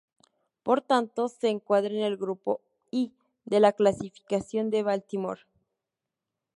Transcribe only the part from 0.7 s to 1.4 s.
tanto